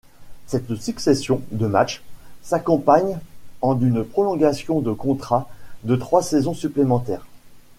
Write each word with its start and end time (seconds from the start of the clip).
Cette 0.47 0.73
succession 0.77 1.43
de 1.51 1.67
matches 1.67 2.01
s'accompagne 2.41 3.19
en 3.61 3.75
d'une 3.75 4.03
prolongation 4.03 4.79
de 4.81 4.91
contrat 4.93 5.47
de 5.83 5.95
trois 5.95 6.23
saisons 6.23 6.55
supplémentaires. 6.55 7.27